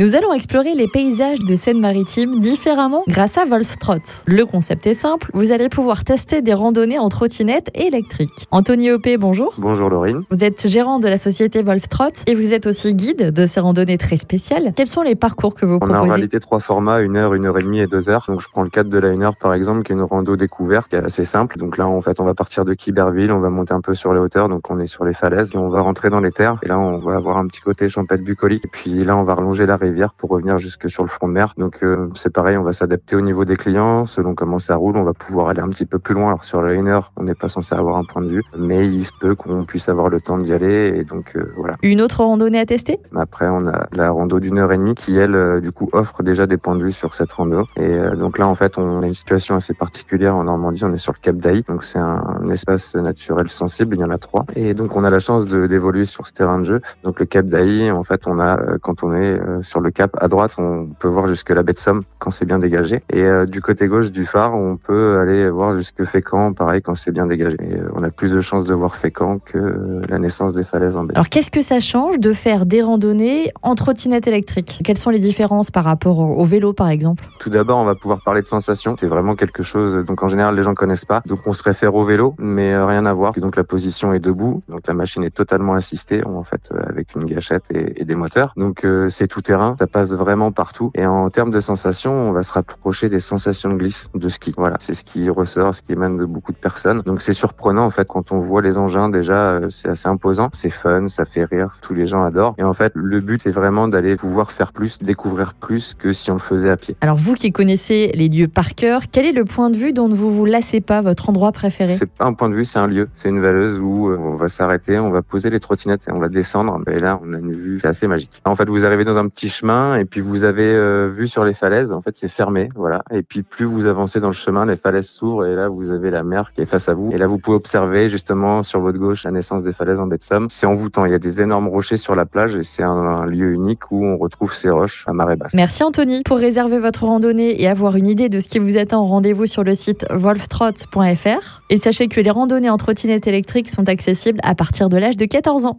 Nous 0.00 0.16
allons 0.16 0.32
explorer 0.32 0.74
les 0.74 0.88
paysages 0.88 1.38
de 1.38 1.54
Seine-Maritime 1.54 2.40
différemment 2.40 3.04
grâce 3.06 3.38
à 3.38 3.44
Wolftrot. 3.44 4.24
Le 4.26 4.44
concept 4.44 4.88
est 4.88 4.94
simple, 4.94 5.30
vous 5.34 5.52
allez 5.52 5.68
pouvoir 5.68 6.02
tester 6.02 6.42
des 6.42 6.52
randonnées 6.52 6.98
en 6.98 7.08
trottinette 7.08 7.70
électrique. 7.76 8.48
Anthony 8.50 8.90
Opé, 8.90 9.18
bonjour. 9.18 9.54
Bonjour 9.56 9.90
Laurine. 9.90 10.24
Vous 10.32 10.42
êtes 10.42 10.66
gérant 10.66 10.98
de 10.98 11.06
la 11.06 11.16
société 11.16 11.62
Wolftrot 11.62 12.24
et 12.26 12.34
vous 12.34 12.52
êtes 12.52 12.66
aussi 12.66 12.92
guide 12.92 13.30
de 13.30 13.46
ces 13.46 13.60
randonnées 13.60 13.96
très 13.96 14.16
spéciales. 14.16 14.72
Quels 14.74 14.88
sont 14.88 15.02
les 15.02 15.14
parcours 15.14 15.54
que 15.54 15.64
vous 15.64 15.78
On 15.80 15.86
a 15.86 15.90
en 15.90 15.92
proposez 15.92 16.10
réalité 16.10 16.40
trois 16.40 16.58
formats, 16.58 16.98
une 17.00 17.16
heure, 17.16 17.32
une 17.32 17.46
heure 17.46 17.56
et 17.56 17.62
demie 17.62 17.78
et 17.78 17.86
deux 17.86 18.08
heures. 18.08 18.24
Donc 18.26 18.40
je 18.40 18.48
prends 18.48 18.64
le 18.64 18.70
cadre 18.70 18.90
de 18.90 18.98
la 18.98 19.10
une 19.10 19.22
heure 19.22 19.36
par 19.36 19.54
exemple, 19.54 19.84
qui 19.84 19.92
est 19.92 19.94
une 19.94 20.02
rando 20.02 20.34
découverte, 20.34 20.88
qui 20.88 20.96
est 20.96 21.04
assez 21.04 21.24
simple. 21.24 21.56
Donc 21.56 21.78
là 21.78 21.86
en 21.86 22.00
fait 22.00 22.18
on 22.18 22.24
va 22.24 22.34
partir 22.34 22.64
de 22.64 22.74
Quiberville, 22.74 23.30
on 23.30 23.38
va 23.38 23.48
monter 23.48 23.74
un 23.74 23.80
peu 23.80 23.94
sur 23.94 24.12
les 24.12 24.18
hauteurs, 24.18 24.48
donc 24.48 24.68
on 24.70 24.80
est 24.80 24.88
sur 24.88 25.04
les 25.04 25.14
falaises, 25.14 25.52
et 25.54 25.56
on 25.56 25.68
va 25.68 25.82
rentrer 25.82 26.10
dans 26.10 26.20
les 26.20 26.32
terres. 26.32 26.58
Et 26.64 26.68
là 26.68 26.80
on 26.80 26.98
va 26.98 27.14
avoir 27.14 27.36
un 27.36 27.46
petit 27.46 27.60
côté 27.60 27.88
champêtre 27.88 28.24
bucolique. 28.24 28.64
Et 28.64 28.68
puis 28.68 29.04
là 29.04 29.16
on 29.16 29.22
va 29.22 29.36
relonger 29.36 29.66
la 29.66 29.76
rivière 29.88 30.12
pour 30.14 30.30
revenir 30.30 30.58
jusque 30.58 30.90
sur 30.90 31.04
le 31.04 31.08
front 31.08 31.28
de 31.28 31.34
mer. 31.40 31.54
Donc 31.56 31.74
euh, 31.82 32.08
c'est 32.14 32.32
pareil, 32.32 32.56
on 32.56 32.66
va 32.70 32.72
s'adapter 32.72 33.16
au 33.16 33.20
niveau 33.20 33.44
des 33.44 33.56
clients, 33.56 34.06
selon 34.06 34.34
comment 34.34 34.58
ça 34.58 34.76
roule, 34.76 34.96
on 34.96 35.04
va 35.04 35.14
pouvoir 35.14 35.48
aller 35.50 35.60
un 35.60 35.68
petit 35.68 35.86
peu 35.86 35.98
plus 35.98 36.14
loin. 36.14 36.28
Alors 36.28 36.44
sur 36.44 36.60
la 36.62 36.72
une 36.72 36.88
heure, 36.88 37.12
on 37.16 37.24
n'est 37.24 37.34
pas 37.34 37.48
censé 37.48 37.74
avoir 37.74 37.96
un 37.96 38.04
point 38.04 38.22
de 38.22 38.30
vue, 38.34 38.42
mais 38.58 38.86
il 38.88 39.04
se 39.04 39.12
peut 39.20 39.34
qu'on 39.34 39.64
puisse 39.64 39.88
avoir 39.88 40.08
le 40.08 40.20
temps 40.20 40.38
d'y 40.38 40.52
aller. 40.52 40.94
Et 40.98 41.04
donc 41.04 41.26
euh, 41.36 41.52
voilà. 41.56 41.74
Une 41.82 42.00
autre 42.00 42.22
randonnée 42.24 42.58
à 42.58 42.66
tester? 42.66 42.98
Après, 43.14 43.48
on 43.48 43.66
a 43.66 43.86
la 43.92 44.10
rando 44.10 44.40
d'une 44.40 44.58
heure 44.58 44.72
et 44.72 44.76
demie 44.76 44.94
qui, 44.94 45.16
elle, 45.16 45.36
euh, 45.36 45.60
du 45.60 45.72
coup, 45.72 45.88
offre 45.92 46.22
déjà 46.22 46.46
des 46.46 46.56
points 46.56 46.76
de 46.76 46.84
vue 46.84 46.92
sur 46.92 47.14
cette 47.14 47.32
rando. 47.32 47.66
Et 47.76 47.82
euh, 47.82 48.16
donc 48.16 48.38
là, 48.38 48.48
en 48.48 48.54
fait, 48.54 48.78
on 48.78 49.02
a 49.02 49.06
une 49.06 49.14
situation 49.14 49.56
assez 49.56 49.74
particulière 49.74 50.34
en 50.36 50.44
Normandie. 50.44 50.84
On 50.84 50.92
est 50.92 50.98
sur 50.98 51.12
le 51.12 51.20
Cap 51.20 51.36
d'Aï, 51.36 51.62
donc 51.68 51.84
c'est 51.84 51.98
un, 51.98 52.22
un 52.42 52.46
espace 52.48 52.94
naturel 52.94 53.48
sensible. 53.48 53.96
Il 53.96 54.00
y 54.00 54.04
en 54.04 54.10
a 54.10 54.18
trois. 54.18 54.44
Et 54.56 54.74
donc, 54.74 54.96
on 54.96 55.04
a 55.04 55.10
la 55.10 55.20
chance 55.20 55.46
d'évoluer 55.46 56.04
sur 56.04 56.26
ce 56.26 56.32
terrain 56.32 56.58
de 56.58 56.64
jeu. 56.64 56.80
Donc, 57.02 57.20
le 57.20 57.26
Cap 57.26 57.46
d'Aï, 57.46 57.90
en 57.90 58.04
fait, 58.04 58.26
on 58.26 58.38
a, 58.38 58.58
euh, 58.58 58.78
quand 58.80 59.02
on 59.02 59.12
est 59.14 59.38
euh, 59.38 59.62
sur 59.74 59.80
le 59.80 59.90
cap 59.90 60.16
à 60.20 60.28
droite, 60.28 60.54
on 60.58 60.86
peut 61.00 61.08
voir 61.08 61.26
jusque 61.26 61.50
la 61.50 61.64
baie 61.64 61.72
de 61.72 61.80
Somme 61.80 62.04
quand 62.20 62.30
c'est 62.30 62.44
bien 62.44 62.60
dégagé. 62.60 63.02
Et 63.12 63.24
euh, 63.24 63.44
du 63.44 63.60
côté 63.60 63.88
gauche 63.88 64.12
du 64.12 64.24
phare, 64.24 64.54
on 64.54 64.76
peut 64.76 65.18
aller 65.18 65.50
voir 65.50 65.76
jusque 65.76 66.04
Fécamp, 66.04 66.52
pareil, 66.52 66.80
quand 66.80 66.94
c'est 66.94 67.10
bien 67.10 67.26
dégagé. 67.26 67.56
Et 67.60 67.74
euh, 67.74 67.90
on 67.92 68.04
a 68.04 68.10
plus 68.10 68.30
de 68.30 68.40
chances 68.40 68.66
de 68.66 68.72
voir 68.72 68.94
Fécamp 68.94 69.40
que 69.40 69.58
euh, 69.58 70.00
la 70.08 70.20
naissance 70.20 70.52
des 70.52 70.62
falaises 70.62 70.96
en 70.96 71.02
baie. 71.02 71.14
Alors 71.16 71.28
qu'est-ce 71.28 71.50
que 71.50 71.60
ça 71.60 71.80
change 71.80 72.20
de 72.20 72.32
faire 72.32 72.66
des 72.66 72.82
randonnées 72.82 73.50
en 73.62 73.74
trottinette 73.74 74.28
électrique? 74.28 74.80
Quelles 74.84 74.96
sont 74.96 75.10
les 75.10 75.18
différences 75.18 75.72
par 75.72 75.82
rapport 75.82 76.20
au 76.20 76.44
vélo 76.44 76.72
par 76.72 76.88
exemple? 76.88 77.24
Tout 77.40 77.50
d'abord, 77.50 77.78
on 77.78 77.84
va 77.84 77.96
pouvoir 77.96 78.20
parler 78.24 78.42
de 78.42 78.46
sensations. 78.46 78.94
C'est 78.96 79.08
vraiment 79.08 79.34
quelque 79.34 79.64
chose, 79.64 80.04
donc 80.04 80.22
en 80.22 80.28
général, 80.28 80.54
les 80.54 80.62
gens 80.62 80.74
connaissent 80.74 81.04
pas. 81.04 81.20
Donc 81.26 81.40
on 81.46 81.52
se 81.52 81.64
réfère 81.64 81.96
au 81.96 82.04
vélo, 82.04 82.36
mais 82.38 82.76
rien 82.76 83.06
à 83.06 83.12
voir. 83.12 83.32
Donc 83.32 83.56
la 83.56 83.64
position 83.64 84.12
est 84.12 84.20
debout. 84.20 84.62
Donc 84.68 84.86
la 84.86 84.94
machine 84.94 85.24
est 85.24 85.34
totalement 85.34 85.74
assistée, 85.74 86.24
en 86.24 86.44
fait, 86.44 86.70
avec 86.88 87.16
une 87.16 87.24
gâchette 87.24 87.64
et, 87.70 88.00
et 88.00 88.04
des 88.04 88.14
moteurs. 88.14 88.52
Donc 88.56 88.84
euh, 88.84 89.08
c'est 89.08 89.26
tout 89.26 89.42
terrain. 89.42 89.63
Ça 89.78 89.86
passe 89.86 90.12
vraiment 90.12 90.52
partout. 90.52 90.90
Et 90.94 91.06
en 91.06 91.30
termes 91.30 91.50
de 91.50 91.60
sensations, 91.60 92.12
on 92.12 92.32
va 92.32 92.42
se 92.42 92.52
rapprocher 92.52 93.08
des 93.08 93.20
sensations 93.20 93.70
de 93.70 93.76
glisse, 93.76 94.08
de 94.14 94.28
ski. 94.28 94.52
Voilà, 94.56 94.76
c'est 94.80 94.94
ce 94.94 95.04
qui 95.04 95.28
ressort, 95.30 95.74
ce 95.74 95.82
qui 95.82 95.92
émane 95.92 96.16
de 96.16 96.24
beaucoup 96.24 96.52
de 96.52 96.58
personnes. 96.58 97.00
Donc 97.02 97.22
c'est 97.22 97.32
surprenant, 97.32 97.84
en 97.84 97.90
fait, 97.90 98.06
quand 98.08 98.32
on 98.32 98.40
voit 98.40 98.62
les 98.62 98.76
engins. 98.76 99.08
Déjà, 99.08 99.34
euh, 99.34 99.70
c'est 99.70 99.88
assez 99.88 100.08
imposant. 100.08 100.50
C'est 100.52 100.70
fun, 100.70 101.08
ça 101.08 101.24
fait 101.24 101.44
rire. 101.44 101.76
Tous 101.82 101.94
les 101.94 102.06
gens 102.06 102.22
adorent. 102.24 102.54
Et 102.58 102.62
en 102.62 102.72
fait, 102.72 102.92
le 102.94 103.20
but, 103.20 103.40
c'est 103.42 103.50
vraiment 103.50 103.88
d'aller 103.88 104.16
pouvoir 104.16 104.52
faire 104.52 104.72
plus, 104.72 104.98
découvrir 105.02 105.54
plus 105.54 105.94
que 105.94 106.12
si 106.12 106.30
on 106.30 106.34
le 106.34 106.40
faisait 106.40 106.70
à 106.70 106.76
pied. 106.76 106.96
Alors 107.00 107.16
vous 107.16 107.34
qui 107.34 107.52
connaissez 107.52 108.10
les 108.14 108.28
lieux 108.28 108.48
par 108.48 108.74
cœur, 108.74 109.02
quel 109.10 109.26
est 109.26 109.32
le 109.32 109.44
point 109.44 109.70
de 109.70 109.76
vue 109.76 109.92
dont 109.92 110.08
vous 110.08 110.30
vous 110.30 110.44
lassez 110.44 110.80
pas, 110.80 111.00
votre 111.00 111.28
endroit 111.28 111.52
préféré? 111.52 111.94
C'est 111.94 112.10
pas 112.10 112.24
un 112.26 112.32
point 112.34 112.50
de 112.50 112.54
vue, 112.54 112.64
c'est 112.64 112.78
un 112.78 112.86
lieu. 112.86 113.08
C'est 113.12 113.28
une 113.28 113.40
valeuse 113.40 113.78
où 113.78 114.08
euh, 114.08 114.18
on 114.18 114.36
va 114.36 114.48
s'arrêter, 114.48 114.98
on 114.98 115.10
va 115.10 115.22
poser 115.22 115.50
les 115.50 115.60
trottinettes 115.60 116.06
et 116.08 116.12
on 116.12 116.18
va 116.18 116.28
descendre. 116.28 116.80
Et 116.90 116.98
là, 116.98 117.20
on 117.22 117.32
a 117.32 117.38
une 117.38 117.52
vue 117.52 117.80
assez 117.84 118.06
magique. 118.06 118.42
En 118.44 118.54
fait, 118.54 118.68
vous 118.68 118.84
arrivez 118.84 119.04
dans 119.04 119.18
un 119.18 119.28
petit 119.28 119.48
chemin 119.54 119.96
et 119.96 120.04
puis 120.04 120.20
vous 120.20 120.44
avez 120.44 120.74
euh, 120.74 121.08
vu 121.14 121.28
sur 121.28 121.44
les 121.44 121.54
falaises. 121.54 121.92
En 121.92 122.02
fait, 122.02 122.16
c'est 122.16 122.28
fermé, 122.28 122.68
voilà. 122.74 123.02
Et 123.10 123.22
puis 123.22 123.42
plus 123.42 123.64
vous 123.64 123.86
avancez 123.86 124.20
dans 124.20 124.28
le 124.28 124.34
chemin, 124.34 124.66
les 124.66 124.76
falaises 124.76 125.08
s'ouvrent 125.08 125.46
et 125.46 125.54
là, 125.54 125.68
vous 125.68 125.90
avez 125.90 126.10
la 126.10 126.22
mer 126.22 126.52
qui 126.52 126.60
est 126.60 126.66
face 126.66 126.88
à 126.88 126.94
vous. 126.94 127.10
Et 127.12 127.18
là, 127.18 127.26
vous 127.26 127.38
pouvez 127.38 127.56
observer 127.56 128.10
justement 128.10 128.62
sur 128.62 128.80
votre 128.80 128.98
gauche 128.98 129.24
la 129.24 129.30
naissance 129.30 129.62
des 129.62 129.72
falaises 129.72 130.00
en 130.00 130.06
baie 130.06 130.18
de 130.18 130.22
Somme. 130.22 130.48
C'est 130.50 130.66
envoûtant. 130.66 131.04
Il 131.06 131.12
y 131.12 131.14
a 131.14 131.18
des 131.18 131.40
énormes 131.40 131.68
rochers 131.68 131.96
sur 131.96 132.14
la 132.14 132.26
plage 132.26 132.56
et 132.56 132.64
c'est 132.64 132.82
un, 132.82 133.24
lieu 133.26 133.52
unique 133.52 133.90
où 133.90 134.04
on 134.04 134.16
retrouve 134.16 134.54
ces 134.54 134.70
roches 134.70 135.04
à 135.06 135.12
marée 135.12 135.36
basse. 135.36 135.54
Merci 135.54 135.82
Anthony. 135.82 136.22
Pour 136.24 136.38
réserver 136.38 136.78
votre 136.78 137.04
randonnée 137.04 137.62
et 137.62 137.68
avoir 137.68 137.96
une 137.96 138.06
idée 138.06 138.28
de 138.28 138.40
ce 138.40 138.48
qui 138.48 138.58
vous 138.58 138.76
attend, 138.76 139.04
rendez-vous 139.06 139.46
sur 139.46 139.64
le 139.64 139.74
site 139.74 140.04
wolftrot.fr. 140.10 141.62
Et 141.70 141.78
sachez 141.78 142.08
que 142.08 142.20
les 142.20 142.30
randonnées 142.30 142.70
en 142.70 142.76
trottinette 142.76 143.26
électrique 143.26 143.70
sont 143.70 143.88
accessibles 143.88 144.40
à 144.42 144.54
partir 144.54 144.88
de 144.88 144.96
l'âge 144.96 145.16
de 145.16 145.24
14 145.24 145.66
ans. 145.66 145.78